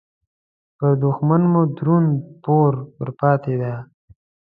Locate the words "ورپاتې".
2.99-3.53